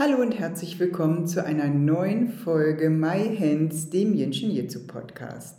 [0.00, 5.56] Hallo und herzlich willkommen zu einer neuen Folge My Hands, dem Jenschen Jitsu Podcast.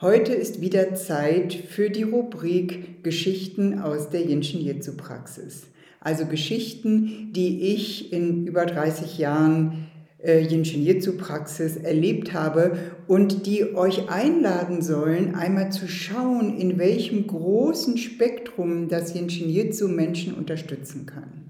[0.00, 5.66] Heute ist wieder Zeit für die Rubrik Geschichten aus der Jenschen Jitsu Praxis.
[5.98, 9.88] Also Geschichten, die ich in über 30 Jahren
[10.22, 12.78] äh, Jinshin Jitsu Praxis erlebt habe
[13.08, 19.88] und die euch einladen sollen, einmal zu schauen, in welchem großen Spektrum das Jinshin Jitsu
[19.88, 21.43] Menschen unterstützen kann.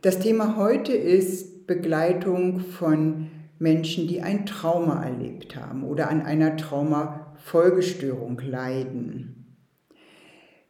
[0.00, 6.56] Das Thema heute ist Begleitung von Menschen, die ein Trauma erlebt haben oder an einer
[6.56, 9.56] Traumafolgestörung leiden.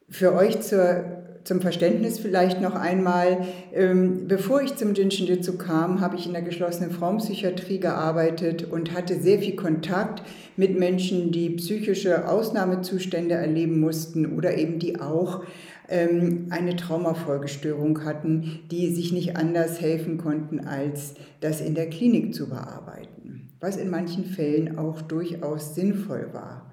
[0.08, 1.17] Für euch zur,
[1.48, 6.34] zum Verständnis vielleicht noch einmal, ähm, bevor ich zum Jinshin Jitsu kam, habe ich in
[6.34, 10.22] der geschlossenen Frauenpsychiatrie gearbeitet und hatte sehr viel Kontakt
[10.58, 15.42] mit Menschen, die psychische Ausnahmezustände erleben mussten oder eben die auch
[15.88, 22.34] ähm, eine Traumafolgestörung hatten, die sich nicht anders helfen konnten, als das in der Klinik
[22.34, 26.70] zu bearbeiten, was in manchen Fällen auch durchaus sinnvoll war.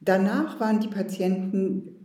[0.00, 1.97] Danach waren die Patienten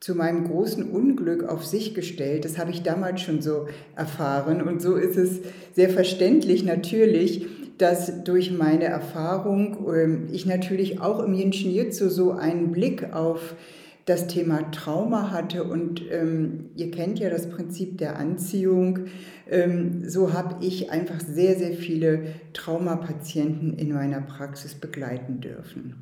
[0.00, 2.44] zu meinem großen Unglück auf sich gestellt.
[2.44, 4.62] Das habe ich damals schon so erfahren.
[4.62, 5.40] Und so ist es
[5.74, 7.46] sehr verständlich natürlich,
[7.78, 13.54] dass durch meine Erfahrung ähm, ich natürlich auch im Yin Jitsu so einen Blick auf
[14.06, 19.00] das Thema Trauma hatte und ähm, ihr kennt ja das Prinzip der Anziehung,
[19.50, 25.96] ähm, so habe ich einfach sehr, sehr viele Traumapatienten in meiner Praxis begleiten dürfen.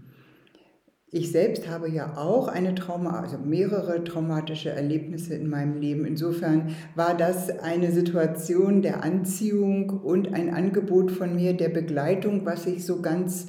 [1.16, 6.06] Ich selbst habe ja auch eine Trauma, also mehrere traumatische Erlebnisse in meinem Leben.
[6.06, 12.66] Insofern war das eine Situation der Anziehung und ein Angebot von mir der Begleitung, was
[12.66, 13.46] ich so ganz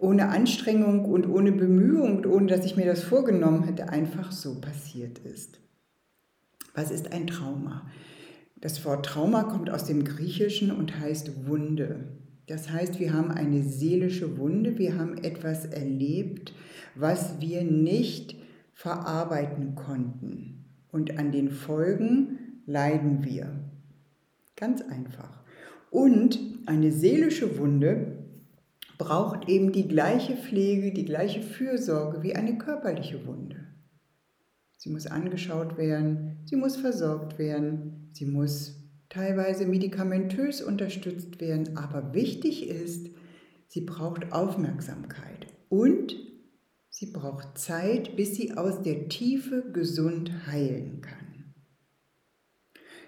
[0.00, 5.20] ohne Anstrengung und ohne Bemühung, ohne dass ich mir das vorgenommen hätte, einfach so passiert
[5.20, 5.60] ist.
[6.74, 7.88] Was ist ein Trauma?
[8.60, 12.19] Das Wort Trauma kommt aus dem Griechischen und heißt Wunde.
[12.50, 16.52] Das heißt, wir haben eine seelische Wunde, wir haben etwas erlebt,
[16.96, 18.34] was wir nicht
[18.72, 20.64] verarbeiten konnten.
[20.90, 23.52] Und an den Folgen leiden wir.
[24.56, 25.44] Ganz einfach.
[25.90, 28.18] Und eine seelische Wunde
[28.98, 33.64] braucht eben die gleiche Pflege, die gleiche Fürsorge wie eine körperliche Wunde.
[34.76, 38.79] Sie muss angeschaut werden, sie muss versorgt werden, sie muss
[39.10, 43.10] teilweise medikamentös unterstützt werden, aber wichtig ist,
[43.68, 46.16] sie braucht Aufmerksamkeit und
[46.88, 51.20] sie braucht Zeit, bis sie aus der Tiefe gesund heilen kann.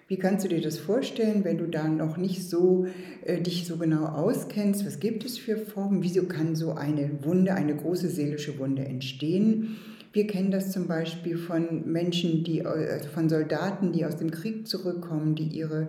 [0.09, 2.87] Wie kannst du dir das vorstellen, wenn du da noch nicht so
[3.25, 4.85] äh, dich so genau auskennst?
[4.85, 6.03] Was gibt es für Formen?
[6.03, 9.79] Wieso kann so eine Wunde, eine große seelische Wunde entstehen?
[10.13, 14.69] Wir kennen das zum Beispiel von Menschen, die, also von Soldaten, die aus dem Krieg
[14.69, 15.89] zurückkommen, die ihre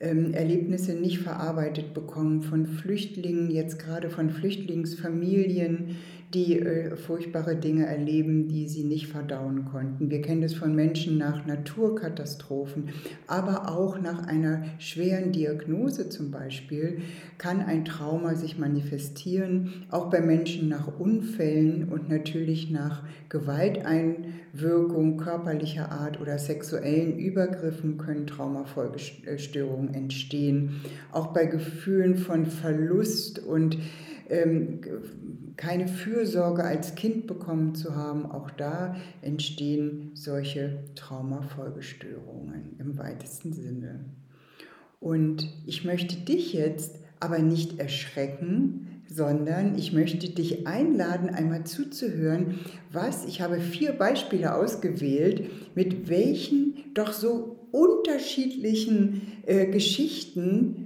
[0.00, 5.96] ähm, Erlebnisse nicht verarbeitet bekommen, von Flüchtlingen, jetzt gerade von Flüchtlingsfamilien,
[6.34, 10.10] die äh, furchtbare Dinge erleben, die sie nicht verdauen konnten.
[10.10, 12.88] Wir kennen das von Menschen nach Naturkatastrophen,
[13.26, 16.98] aber auch nach einer schweren Diagnose zum Beispiel
[17.38, 25.92] kann ein Trauma sich manifestieren, auch bei Menschen nach Unfällen und natürlich nach Gewalteinwirkung körperlicher
[25.92, 30.80] Art oder sexuellen Übergriffen können Traumafolgestörungen entstehen.
[31.12, 33.78] Auch bei Gefühlen von Verlust und
[35.56, 44.04] keine Fürsorge als Kind bekommen zu haben, auch da entstehen solche Traumafolgestörungen im weitesten Sinne.
[45.00, 52.58] Und ich möchte dich jetzt aber nicht erschrecken, sondern ich möchte dich einladen, einmal zuzuhören,
[52.92, 60.85] was, ich habe vier Beispiele ausgewählt, mit welchen doch so unterschiedlichen äh, Geschichten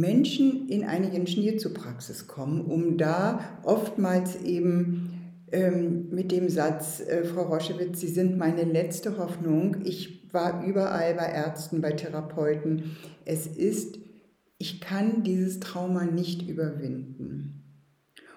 [0.00, 5.18] Menschen in eine Jenschen-Jitsu-Praxis kommen, um da oftmals eben
[5.50, 9.76] ähm, mit dem Satz, äh, Frau Roschewitz, Sie sind meine letzte Hoffnung.
[9.84, 12.96] Ich war überall bei Ärzten, bei Therapeuten.
[13.24, 13.98] Es ist,
[14.58, 17.58] ich kann dieses Trauma nicht überwinden.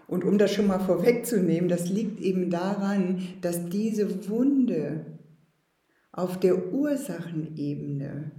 [0.07, 5.05] Und um das schon mal vorwegzunehmen, das liegt eben daran, dass diese Wunde
[6.11, 8.31] auf der Ursachenebene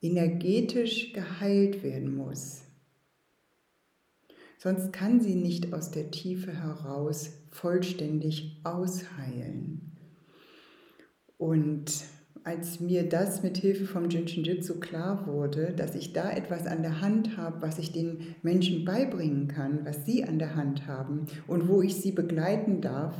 [0.00, 2.62] energetisch geheilt werden muss.
[4.58, 9.92] sonst kann sie nicht aus der Tiefe heraus vollständig ausheilen.
[11.36, 12.04] Und
[12.44, 17.00] als mir das mit Hilfe vom Jinshinjutsu klar wurde, dass ich da etwas an der
[17.00, 21.68] Hand habe, was ich den Menschen beibringen kann, was sie an der Hand haben und
[21.68, 23.14] wo ich sie begleiten darf,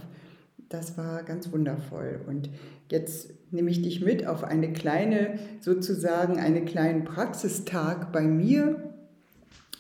[0.68, 2.20] das war ganz wundervoll.
[2.26, 2.50] Und
[2.90, 8.88] jetzt nehme ich dich mit auf eine kleine, sozusagen einen kleinen Praxistag bei mir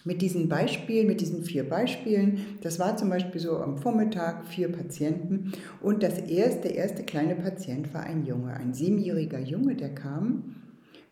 [0.04, 2.58] mit diesen Beispielen, mit diesen vier Beispielen.
[2.62, 5.52] Das war zum Beispiel so am Vormittag vier Patienten.
[5.82, 10.56] Und das erste, erste kleine Patient war ein Junge, ein siebenjähriger Junge, der kam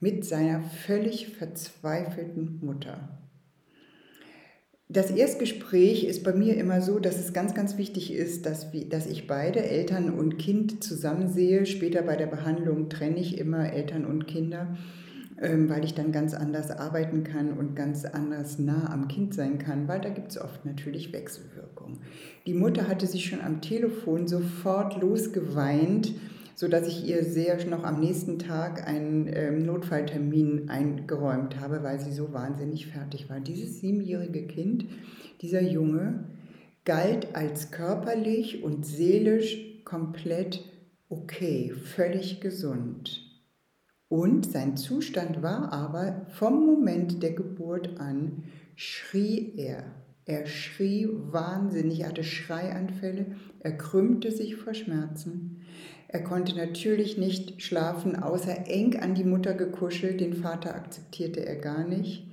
[0.00, 3.25] mit seiner völlig verzweifelten Mutter.
[4.88, 9.06] Das Erstgespräch ist bei mir immer so, dass es ganz, ganz wichtig ist, dass, dass
[9.06, 11.66] ich beide, Eltern und Kind, zusammen sehe.
[11.66, 14.76] Später bei der Behandlung trenne ich immer Eltern und Kinder,
[15.42, 19.58] ähm, weil ich dann ganz anders arbeiten kann und ganz anders nah am Kind sein
[19.58, 21.98] kann, weil da gibt es oft natürlich Wechselwirkungen.
[22.46, 26.12] Die Mutter hatte sich schon am Telefon sofort losgeweint
[26.56, 32.12] sodass ich ihr sehr noch am nächsten Tag einen ähm, Notfalltermin eingeräumt habe, weil sie
[32.12, 33.40] so wahnsinnig fertig war.
[33.40, 34.86] Dieses siebenjährige Kind,
[35.42, 36.24] dieser Junge,
[36.86, 40.64] galt als körperlich und seelisch komplett
[41.10, 43.22] okay, völlig gesund.
[44.08, 48.44] Und sein Zustand war aber vom Moment der Geburt an,
[48.76, 49.84] schrie er.
[50.24, 53.26] Er schrie wahnsinnig, er hatte Schreianfälle,
[53.60, 55.60] er krümmte sich vor Schmerzen.
[56.08, 60.20] Er konnte natürlich nicht schlafen, außer eng an die Mutter gekuschelt.
[60.20, 62.26] Den Vater akzeptierte er gar nicht.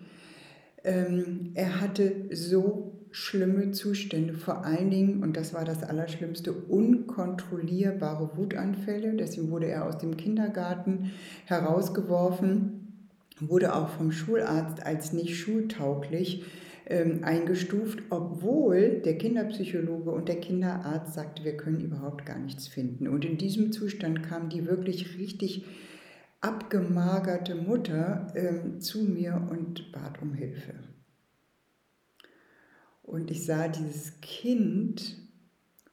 [0.83, 8.31] Ähm, er hatte so schlimme Zustände, vor allen Dingen, und das war das Allerschlimmste, unkontrollierbare
[8.35, 9.13] Wutanfälle.
[9.13, 11.11] Deswegen wurde er aus dem Kindergarten
[11.45, 13.07] herausgeworfen,
[13.39, 16.43] wurde auch vom Schularzt als nicht schultauglich
[16.89, 23.07] eingestuft, obwohl der Kinderpsychologe und der Kinderarzt sagte, wir können überhaupt gar nichts finden.
[23.07, 25.65] Und in diesem Zustand kam die wirklich richtig
[26.41, 30.73] abgemagerte Mutter ähm, zu mir und bat um Hilfe.
[33.01, 35.17] Und ich sah dieses Kind,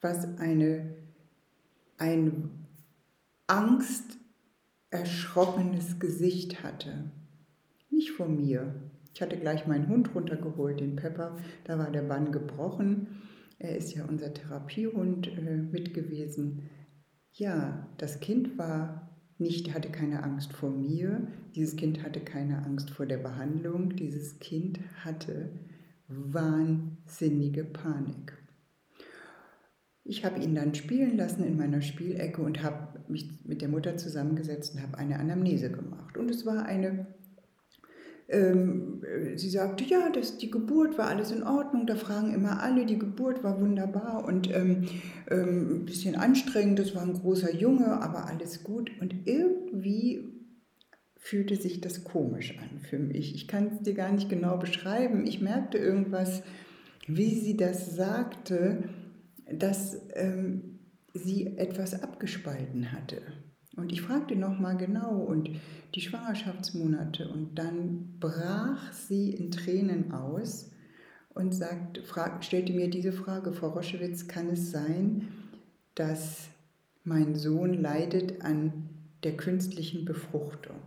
[0.00, 0.96] was eine,
[1.98, 2.50] ein
[3.46, 7.12] angsterschrockenes Gesicht hatte.
[7.90, 11.36] Nicht vor mir, ich hatte gleich meinen Hund runtergeholt, den Pepper.
[11.64, 13.08] Da war der Bann gebrochen.
[13.58, 16.70] Er ist ja unser Therapiehund äh, mit gewesen.
[17.32, 21.26] Ja, das Kind war nicht, hatte keine Angst vor mir.
[21.54, 23.96] Dieses Kind hatte keine Angst vor der Behandlung.
[23.96, 25.50] Dieses Kind hatte
[26.08, 28.36] wahnsinnige Panik.
[30.04, 33.96] Ich habe ihn dann spielen lassen in meiner Spielecke und habe mich mit der Mutter
[33.96, 36.16] zusammengesetzt und habe eine Anamnese gemacht.
[36.16, 37.06] Und es war eine
[38.31, 39.03] ähm,
[39.37, 42.99] sie sagte, ja, das, die Geburt war alles in Ordnung, da fragen immer alle, die
[42.99, 44.87] Geburt war wunderbar und ähm,
[45.31, 48.91] ähm, ein bisschen anstrengend, das war ein großer Junge, aber alles gut.
[49.00, 50.41] Und irgendwie
[51.17, 53.35] fühlte sich das komisch an für mich.
[53.35, 55.27] Ich kann es dir gar nicht genau beschreiben.
[55.27, 56.43] Ich merkte irgendwas,
[57.06, 58.85] wie sie das sagte,
[59.53, 60.79] dass ähm,
[61.12, 63.21] sie etwas abgespalten hatte.
[63.81, 65.49] Und ich fragte nochmal genau und
[65.94, 70.70] die Schwangerschaftsmonate und dann brach sie in Tränen aus
[71.32, 75.29] und sagt, frag, stellte mir diese Frage, Frau Roschewitz, kann es sein,
[75.94, 76.49] dass
[77.05, 78.91] mein Sohn leidet an
[79.25, 80.82] der künstlichen Befruchtung?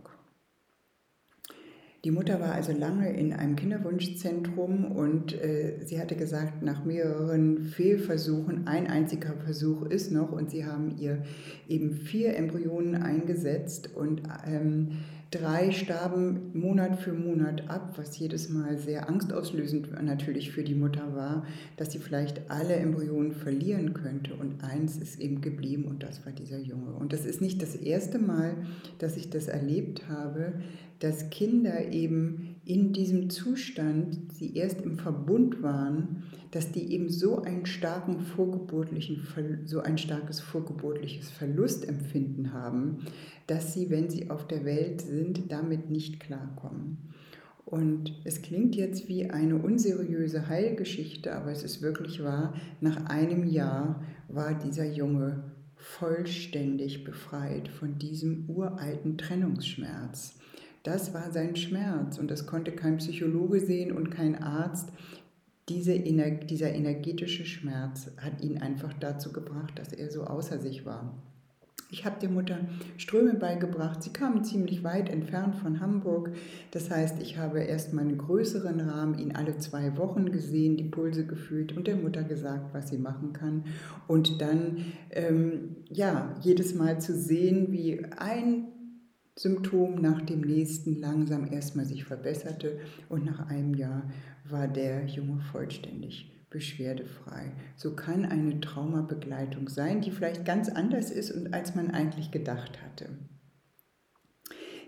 [2.04, 7.64] Die Mutter war also lange in einem Kinderwunschzentrum und äh, sie hatte gesagt, nach mehreren
[7.64, 11.22] Fehlversuchen, ein einziger Versuch ist noch und sie haben ihr
[11.66, 14.98] eben vier Embryonen eingesetzt und ähm,
[15.34, 21.14] drei starben Monat für Monat ab, was jedes Mal sehr angstauslösend natürlich für die Mutter
[21.14, 21.44] war,
[21.76, 24.34] dass sie vielleicht alle Embryonen verlieren könnte.
[24.34, 26.92] Und eins ist eben geblieben und das war dieser Junge.
[26.92, 28.54] Und das ist nicht das erste Mal,
[28.98, 30.54] dass ich das erlebt habe,
[31.00, 37.42] dass Kinder eben in diesem Zustand, sie erst im Verbund waren, dass die eben so
[37.42, 39.26] einen starken vorgeburtlichen,
[39.66, 42.98] so ein starkes vorgeburtliches Verlustempfinden haben,
[43.46, 47.14] dass sie, wenn sie auf der Welt sind, damit nicht klarkommen.
[47.64, 53.44] Und es klingt jetzt wie eine unseriöse Heilgeschichte, aber es ist wirklich wahr, nach einem
[53.44, 55.44] Jahr war dieser Junge
[55.76, 60.34] vollständig befreit von diesem uralten Trennungsschmerz.
[60.82, 64.90] Das war sein Schmerz und das konnte kein Psychologe sehen und kein Arzt.
[65.70, 71.14] Diese, dieser energetische Schmerz hat ihn einfach dazu gebracht, dass er so außer sich war.
[71.90, 72.58] Ich habe der Mutter
[72.96, 74.02] Ströme beigebracht.
[74.02, 76.30] Sie kamen ziemlich weit entfernt von Hamburg.
[76.70, 80.84] Das heißt, ich habe erst mal einen größeren Rahmen, ihn alle zwei Wochen gesehen, die
[80.84, 83.64] Pulse gefühlt und der Mutter gesagt, was sie machen kann.
[84.08, 88.68] Und dann, ähm, ja, jedes Mal zu sehen, wie ein
[89.36, 94.08] Symptom nach dem nächsten langsam erstmal sich verbesserte und nach einem Jahr
[94.48, 97.52] war der Junge vollständig beschwerdefrei.
[97.74, 102.80] So kann eine Traumabegleitung sein, die vielleicht ganz anders ist und als man eigentlich gedacht
[102.80, 103.08] hatte.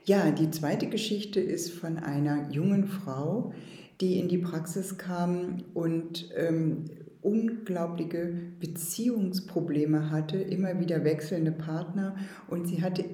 [0.04, 3.52] Ja, die zweite Geschichte ist von einer jungen Frau,
[4.00, 6.84] die in die Praxis kam und ähm,
[7.26, 12.14] unglaubliche Beziehungsprobleme hatte, immer wieder wechselnde Partner.
[12.46, 13.04] Und sie hatte,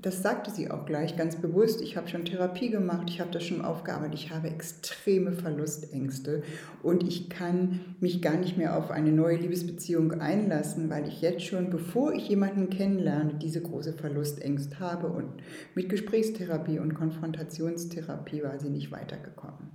[0.00, 3.44] das sagte sie auch gleich ganz bewusst, ich habe schon Therapie gemacht, ich habe das
[3.44, 6.42] schon aufgearbeitet, ich habe extreme Verlustängste.
[6.82, 11.44] Und ich kann mich gar nicht mehr auf eine neue Liebesbeziehung einlassen, weil ich jetzt
[11.44, 15.08] schon, bevor ich jemanden kennenlerne, diese große Verlustängste habe.
[15.08, 15.28] Und
[15.74, 19.69] mit Gesprächstherapie und Konfrontationstherapie war sie nicht weitergekommen.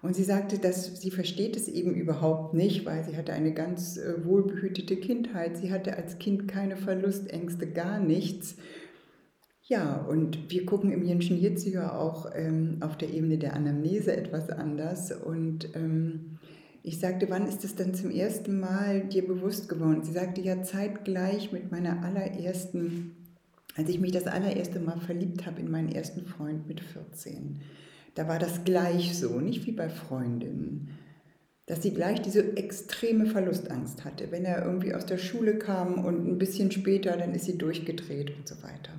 [0.00, 3.96] Und sie sagte, dass sie versteht es eben überhaupt nicht, weil sie hatte eine ganz
[3.96, 5.56] äh, wohlbehütete Kindheit.
[5.56, 8.56] Sie hatte als Kind keine Verlustängste, gar nichts.
[9.64, 14.48] Ja, und wir gucken im Jenschen ja auch ähm, auf der Ebene der Anamnese etwas
[14.48, 15.12] anders.
[15.12, 16.38] Und ähm,
[16.82, 20.04] ich sagte, wann ist es dann zum ersten Mal dir bewusst geworden?
[20.04, 23.14] Sie sagte, ja, zeitgleich mit meiner allerersten,
[23.76, 27.60] als ich mich das allererste Mal verliebt habe in meinen ersten Freund mit 14.
[28.18, 30.88] Da war das gleich so, nicht wie bei Freundinnen,
[31.66, 34.32] dass sie gleich diese extreme Verlustangst hatte.
[34.32, 38.36] Wenn er irgendwie aus der Schule kam und ein bisschen später, dann ist sie durchgedreht
[38.36, 38.90] und so weiter.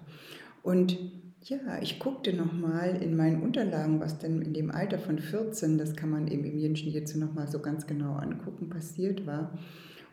[0.64, 0.98] Und
[1.42, 5.98] ja, ich guckte nochmal in meinen Unterlagen, was denn in dem Alter von 14, das
[5.98, 9.60] kann man eben im Jenschen hierzu nochmal so ganz genau angucken, passiert war.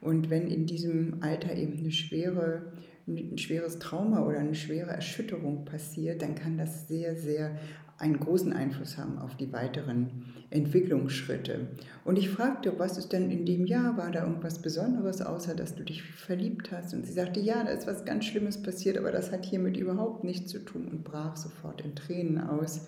[0.00, 2.72] Und wenn in diesem Alter eben eine schwere,
[3.06, 7.56] ein schweres Trauma oder eine schwere Erschütterung passiert, dann kann das sehr, sehr
[7.98, 11.68] einen großen Einfluss haben auf die weiteren Entwicklungsschritte.
[12.04, 13.96] Und ich fragte, was ist denn in dem Jahr?
[13.96, 16.92] War da irgendwas Besonderes, außer dass du dich verliebt hast?
[16.92, 20.24] Und sie sagte, ja, da ist was ganz Schlimmes passiert, aber das hat hiermit überhaupt
[20.24, 22.86] nichts zu tun und brach sofort in Tränen aus.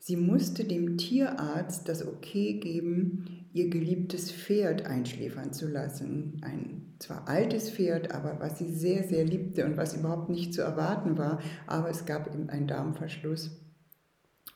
[0.00, 6.40] Sie musste dem Tierarzt das Okay geben, ihr geliebtes Pferd einschläfern zu lassen.
[6.42, 10.62] Ein zwar altes Pferd, aber was sie sehr, sehr liebte und was überhaupt nicht zu
[10.62, 13.67] erwarten war, aber es gab eben einen Darmverschluss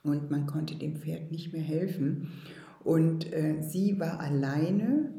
[0.02, 2.32] und man konnte dem Pferd nicht mehr helfen.
[2.84, 5.12] Und äh, sie war alleine,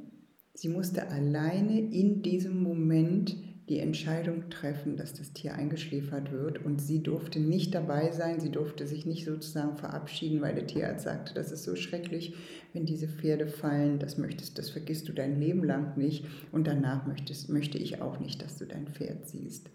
[0.53, 3.37] sie musste alleine in diesem Moment
[3.69, 8.51] die Entscheidung treffen, dass das Tier eingeschläfert wird und sie durfte nicht dabei sein, sie
[8.51, 12.35] durfte sich nicht sozusagen verabschieden, weil der Tierarzt sagte, das ist so schrecklich,
[12.73, 17.07] wenn diese Pferde fallen, das möchtest, das vergisst du dein Leben lang nicht und danach
[17.07, 19.69] möchtest, möchte ich auch nicht, dass du dein Pferd siehst.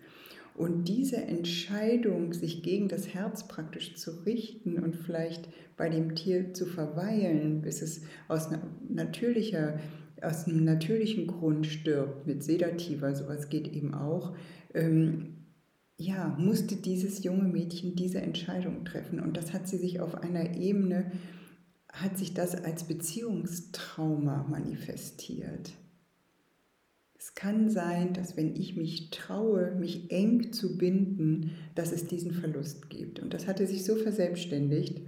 [0.58, 6.52] Und diese Entscheidung, sich gegen das Herz praktisch zu richten und vielleicht bei dem Tier
[6.52, 8.48] zu verweilen, bis es aus
[8.88, 9.78] natürlicher
[10.22, 14.34] aus einem natürlichen Grund stirbt, mit Sedativa, sowas geht eben auch,
[14.74, 15.34] ähm,
[15.96, 19.20] ja, musste dieses junge Mädchen diese Entscheidung treffen.
[19.20, 21.12] Und das hat sie sich auf einer Ebene,
[21.92, 25.72] hat sich das als Beziehungstrauma manifestiert.
[27.18, 32.32] Es kann sein, dass wenn ich mich traue, mich eng zu binden, dass es diesen
[32.32, 33.18] Verlust gibt.
[33.18, 35.00] Und das hatte sich so verselbstständigt.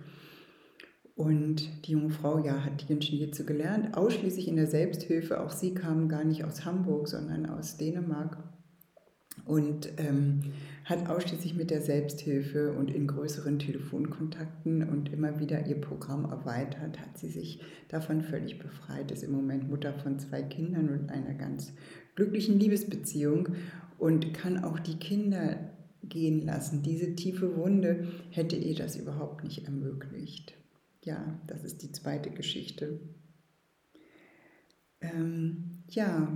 [1.14, 5.40] Und die junge Frau, ja, hat die Jitsu gelernt, ausschließlich in der Selbsthilfe.
[5.40, 8.38] Auch sie kam gar nicht aus Hamburg, sondern aus Dänemark
[9.44, 10.40] und ähm,
[10.84, 17.00] hat ausschließlich mit der Selbsthilfe und in größeren Telefonkontakten und immer wieder ihr Programm erweitert,
[17.00, 21.34] hat sie sich davon völlig befreit, ist im Moment Mutter von zwei Kindern und einer
[21.34, 21.72] ganz
[22.16, 23.50] glücklichen Liebesbeziehung
[23.98, 25.70] und kann auch die Kinder
[26.02, 26.82] gehen lassen.
[26.82, 30.54] Diese tiefe Wunde hätte ihr das überhaupt nicht ermöglicht.
[31.04, 33.00] Ja, das ist die zweite Geschichte.
[35.00, 36.28] Ähm, ja,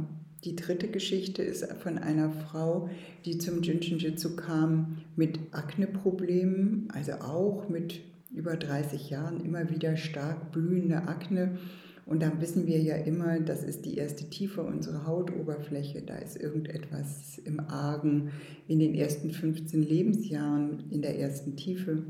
[0.44, 2.90] die dritte Geschichte ist von einer Frau,
[3.24, 8.00] die zum Jinshin Jitsu kam mit Akneproblemen, also auch mit
[8.30, 11.58] über 30 Jahren immer wieder stark blühende Akne.
[12.06, 16.02] Und dann wissen wir ja immer, das ist die erste Tiefe unserer Hautoberfläche.
[16.02, 18.30] Da ist irgendetwas im Argen
[18.68, 22.04] in den ersten 15 Lebensjahren, in der ersten Tiefe.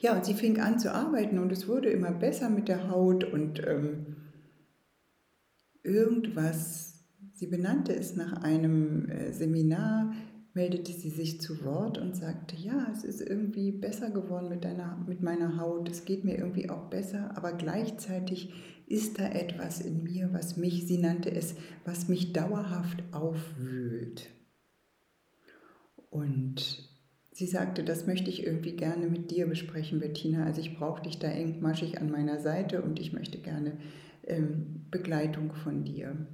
[0.00, 3.22] Ja, und sie fing an zu arbeiten und es wurde immer besser mit der Haut
[3.22, 4.16] und ähm,
[5.82, 7.04] irgendwas,
[7.34, 10.12] sie benannte es nach einem äh, Seminar,
[10.54, 14.96] meldete sie sich zu Wort und sagte, ja, es ist irgendwie besser geworden mit, deiner,
[15.06, 18.52] mit meiner Haut, es geht mir irgendwie auch besser, aber gleichzeitig
[18.86, 21.54] ist da etwas in mir, was mich, sie nannte es,
[21.84, 24.28] was mich dauerhaft aufwühlt.
[26.10, 26.90] Und
[27.30, 30.44] sie sagte, das möchte ich irgendwie gerne mit dir besprechen, Bettina.
[30.44, 33.78] Also ich brauche dich da engmaschig an meiner Seite und ich möchte gerne
[34.26, 36.26] ähm, Begleitung von dir.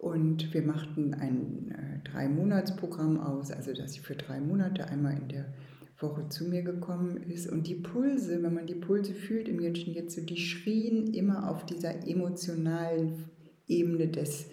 [0.00, 5.28] Und wir machten ein äh, Drei-Monats-Programm aus, also dass sie für drei Monate einmal in
[5.28, 5.52] der
[5.98, 7.46] Woche zu mir gekommen ist.
[7.46, 11.50] Und die Pulse, wenn man die Pulse fühlt im Jenschen jetzt so, die schrien immer
[11.50, 13.26] auf dieser emotionalen
[13.68, 14.46] Ebene des,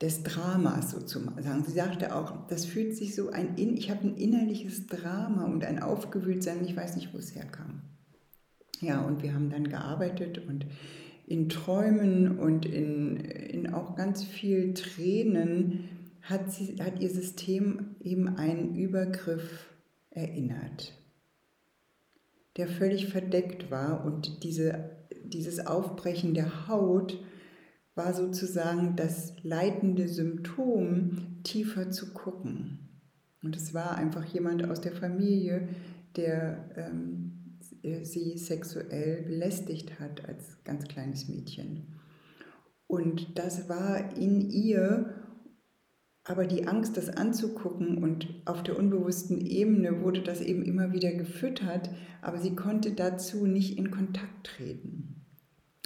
[0.00, 1.64] des Dramas sozusagen.
[1.64, 5.82] Sie sagte auch, das fühlt sich so ein, ich habe ein innerliches Drama und ein
[5.82, 7.82] Aufgewühltsein, ich weiß nicht, wo es herkam.
[8.80, 10.64] Ja, und wir haben dann gearbeitet und
[11.28, 15.84] in Träumen und in, in auch ganz viel Tränen
[16.22, 19.70] hat, sie, hat ihr System eben einen Übergriff
[20.10, 20.94] erinnert,
[22.56, 24.90] der völlig verdeckt war und diese,
[25.22, 27.22] dieses Aufbrechen der Haut
[27.94, 32.88] war sozusagen das leitende Symptom, tiefer zu gucken.
[33.42, 35.68] Und es war einfach jemand aus der Familie,
[36.16, 37.27] der ähm,
[38.02, 41.98] sie sexuell belästigt hat als ganz kleines Mädchen.
[42.86, 45.14] Und das war in ihr,
[46.24, 51.12] aber die Angst, das anzugucken und auf der unbewussten Ebene wurde das eben immer wieder
[51.12, 51.90] gefüttert,
[52.22, 55.26] aber sie konnte dazu nicht in Kontakt treten.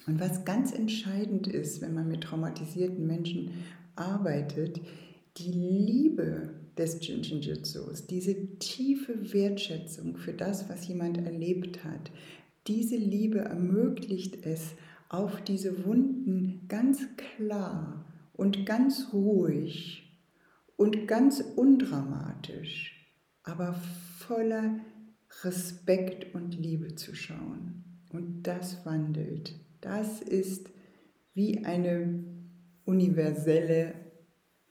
[0.06, 3.50] Und was ganz entscheidend ist, wenn man mit traumatisierten Menschen
[3.94, 4.80] arbeitet,
[5.36, 12.10] die Liebe des Jinjitsus, diese tiefe Wertschätzung für das, was jemand erlebt hat,
[12.66, 14.74] diese Liebe ermöglicht es,
[15.08, 20.18] auf diese Wunden ganz klar und ganz ruhig
[20.76, 23.74] und ganz undramatisch, aber
[24.18, 24.80] voller
[25.42, 27.84] Respekt und Liebe zu schauen.
[28.10, 29.54] Und das wandelt.
[29.80, 30.70] Das ist
[31.34, 32.24] wie eine
[32.84, 33.94] universelle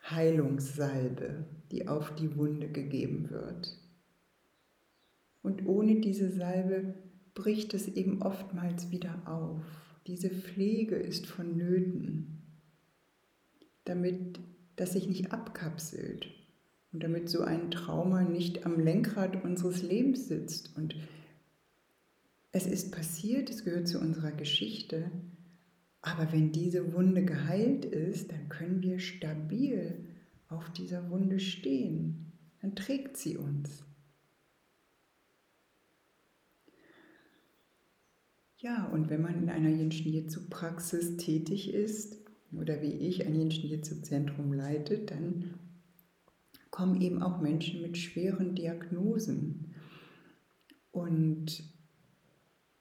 [0.10, 3.78] Heilungssalbe, die auf die Wunde gegeben wird.
[5.42, 6.96] Und ohne diese Salbe
[7.34, 9.64] bricht es eben oftmals wieder auf.
[10.08, 12.42] Diese Pflege ist vonnöten,
[13.86, 14.40] damit
[14.76, 16.28] das sich nicht abkapselt
[16.92, 20.76] und damit so ein Trauma nicht am Lenkrad unseres Lebens sitzt.
[20.76, 20.96] Und
[22.52, 25.12] es ist passiert, es gehört zu unserer Geschichte,
[26.02, 30.08] aber wenn diese Wunde geheilt ist, dann können wir stabil
[30.52, 32.34] auf dieser Wunde stehen.
[32.62, 33.84] Dann trägt sie uns.
[38.58, 42.18] Ja, und wenn man in einer Yin-Shin-Jitsu-Praxis tätig ist
[42.56, 45.56] oder wie ich ein Yin-Shin-Jitsu-Zentrum leitet, dann
[46.70, 49.74] kommen eben auch Menschen mit schweren Diagnosen.
[50.92, 51.64] Und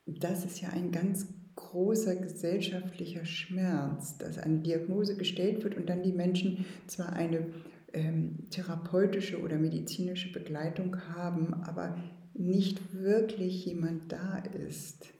[0.05, 1.29] das ist ja ein ganz
[1.61, 7.47] großer gesellschaftlicher Schmerz, dass eine Diagnose gestellt wird und dann die Menschen zwar eine
[7.93, 11.97] ähm, therapeutische oder medizinische Begleitung haben, aber
[12.35, 15.13] nicht wirklich jemand da ist.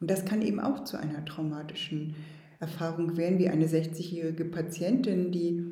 [0.00, 2.14] Und das kann eben auch zu einer traumatischen
[2.58, 5.64] Erfahrung werden, wie eine 60-jährige Patientin, die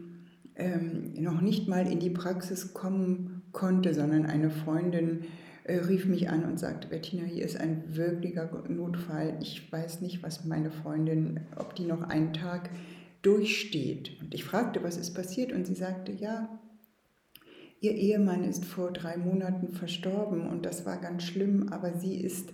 [0.57, 5.25] ähm, noch nicht mal in die Praxis kommen konnte, sondern eine Freundin
[5.68, 9.37] rief mich an und sagte, Bettina, hier ist ein wirklicher Notfall.
[9.40, 12.70] Ich weiß nicht, was meine Freundin, ob die noch einen Tag
[13.22, 14.20] durchsteht.
[14.20, 15.52] Und ich fragte, was ist passiert?
[15.52, 16.48] Und sie sagte, ja,
[17.81, 22.52] ihr Ehemann ist vor drei Monaten verstorben und das war ganz schlimm, aber sie ist,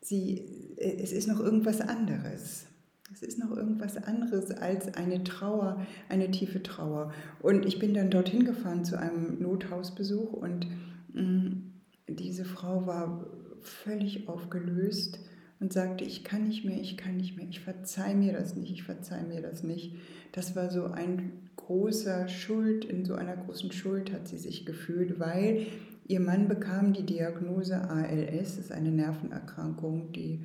[0.00, 2.66] sie, äh, es ist noch irgendwas anderes.
[3.12, 7.12] Es ist noch irgendwas anderes als eine Trauer, eine tiefe Trauer.
[7.40, 10.66] Und ich bin dann dorthin gefahren zu einem Nothausbesuch und
[11.12, 11.65] mm,
[12.08, 13.26] diese Frau war
[13.60, 15.18] völlig aufgelöst
[15.58, 18.70] und sagte, ich kann nicht mehr, ich kann nicht mehr, ich verzeih mir das nicht,
[18.70, 19.96] ich verzeih mir das nicht.
[20.32, 25.18] Das war so ein großer Schuld, in so einer großen Schuld hat sie sich gefühlt,
[25.18, 25.66] weil
[26.06, 30.44] ihr Mann bekam die Diagnose ALS, ist eine Nervenerkrankung, die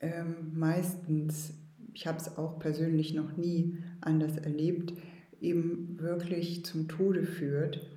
[0.00, 1.54] ähm, meistens,
[1.92, 4.94] ich habe es auch persönlich noch nie anders erlebt,
[5.40, 7.88] eben wirklich zum Tode führt.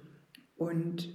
[0.58, 1.10] Und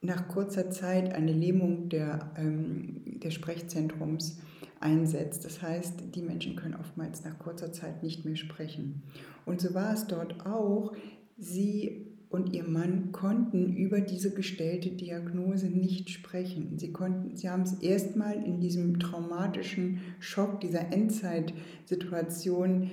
[0.00, 4.40] nach kurzer Zeit eine Lähmung der, ähm, des Sprechzentrums
[4.80, 5.44] einsetzt.
[5.44, 9.02] Das heißt, die Menschen können oftmals nach kurzer Zeit nicht mehr sprechen.
[9.44, 10.94] Und so war es dort auch.
[11.38, 16.78] Sie und ihr Mann konnten über diese gestellte Diagnose nicht sprechen.
[16.78, 22.90] Sie, konnten, sie haben es erstmal in diesem traumatischen Schock, dieser Endzeitsituation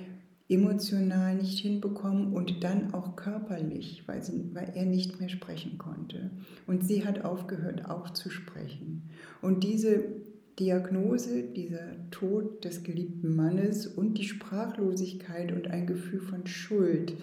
[0.48, 6.30] emotional nicht hinbekommen und dann auch körperlich, weil, sie, weil er nicht mehr sprechen konnte.
[6.66, 9.08] Und sie hat aufgehört, auch zu sprechen.
[9.40, 10.04] Und diese
[10.58, 17.14] Diagnose, dieser Tod des geliebten Mannes und die Sprachlosigkeit und ein Gefühl von Schuld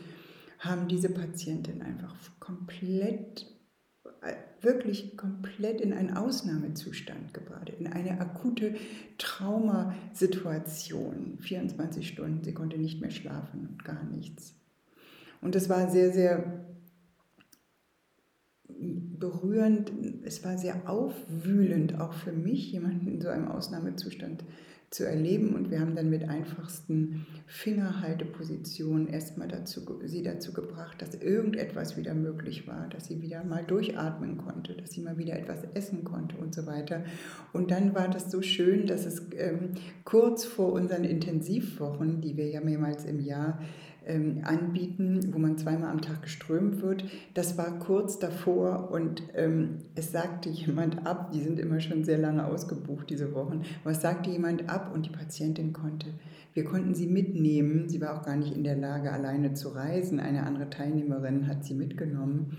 [0.59, 3.47] haben diese Patientin einfach komplett,
[4.61, 8.75] wirklich komplett in einen Ausnahmezustand gebracht, in eine akute
[9.17, 11.39] Traumasituation.
[11.39, 14.53] 24 Stunden, sie konnte nicht mehr schlafen und gar nichts.
[15.41, 16.63] Und das war sehr, sehr
[19.21, 19.93] berührend,
[20.25, 24.43] es war sehr aufwühlend, auch für mich, jemanden in so einem Ausnahmezustand
[24.91, 25.55] zu erleben.
[25.55, 32.13] Und wir haben dann mit einfachsten Fingerhaltepositionen erstmal dazu, sie dazu gebracht, dass irgendetwas wieder
[32.13, 36.35] möglich war, dass sie wieder mal durchatmen konnte, dass sie mal wieder etwas essen konnte
[36.35, 37.05] und so weiter.
[37.53, 39.71] Und dann war das so schön, dass es ähm,
[40.03, 43.59] kurz vor unseren Intensivwochen, die wir ja mehrmals im Jahr
[44.05, 47.05] ähm, anbieten, wo man zweimal am Tag geströmt wird.
[47.33, 52.17] Das war kurz davor und ähm, es sagte jemand ab, die sind immer schon sehr
[52.17, 56.07] lange ausgebucht diese Wochen, aber es sagte jemand ab und die Patientin konnte.
[56.53, 57.87] Wir konnten sie mitnehmen.
[57.87, 60.19] Sie war auch gar nicht in der Lage, alleine zu reisen.
[60.19, 62.57] Eine andere Teilnehmerin hat sie mitgenommen.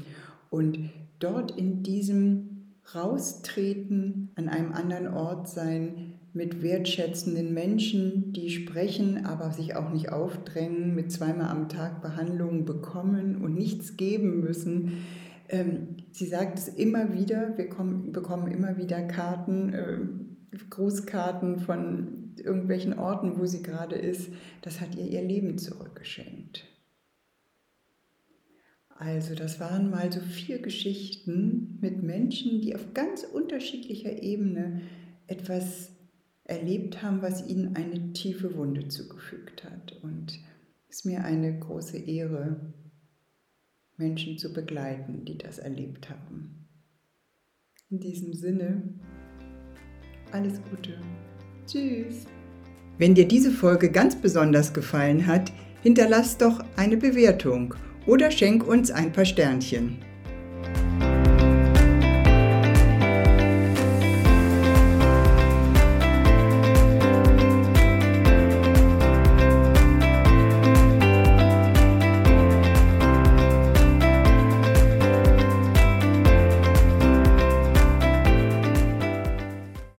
[0.49, 9.27] Und dort in diesem Raustreten, an einem anderen Ort sein, mit wertschätzenden Menschen, die sprechen,
[9.27, 15.05] aber sich auch nicht aufdrängen, mit zweimal am Tag Behandlungen bekommen und nichts geben müssen.
[15.49, 19.99] Ähm, sie sagt es immer wieder, wir kommen, bekommen immer wieder Karten, äh,
[20.71, 24.31] Grußkarten von irgendwelchen Orten, wo sie gerade ist.
[24.63, 26.65] Das hat ihr ihr Leben zurückgeschenkt.
[28.89, 34.83] Also das waren mal so vier Geschichten mit Menschen, die auf ganz unterschiedlicher Ebene
[35.27, 35.92] etwas
[36.45, 39.93] erlebt haben, was ihnen eine tiefe Wunde zugefügt hat.
[40.03, 40.39] Und
[40.89, 42.75] es ist mir eine große Ehre,
[43.97, 46.69] Menschen zu begleiten, die das erlebt haben.
[47.91, 48.83] In diesem Sinne,
[50.33, 50.99] alles Gute.
[51.67, 52.27] Tschüss.
[52.99, 55.53] Wenn dir diese Folge ganz besonders gefallen hat,
[55.83, 57.75] hinterlass doch eine Bewertung
[58.07, 59.99] oder schenk uns ein paar Sternchen.